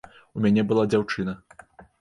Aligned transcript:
У 0.39 0.41
мяне 0.45 0.63
была 0.71 0.87
дзяўчына. 0.95 1.39